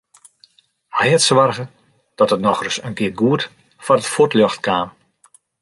Hy 0.97 1.07
hat 1.13 1.25
soarge 1.27 1.65
dat 2.19 2.33
it 2.35 2.43
nochris 2.45 2.77
in 2.87 2.97
kear 2.97 3.15
goed 3.21 3.41
foar 3.83 3.99
it 4.01 4.11
fuotljocht 4.13 4.61
kaam. 4.67 4.89